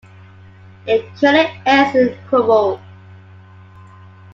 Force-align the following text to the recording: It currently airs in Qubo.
It 0.87 1.15
currently 1.15 1.61
airs 1.67 1.93
in 1.95 2.17
Qubo. 2.27 2.81